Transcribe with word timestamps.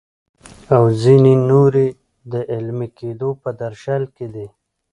او 0.75 0.83
ځینې 1.01 1.33
نورې 1.49 1.87
د 2.31 2.33
عملي 2.55 2.87
کیدو 2.99 3.29
په 3.41 3.49
درشل 3.61 4.03
کې 4.15 4.27
دي. 4.33 4.47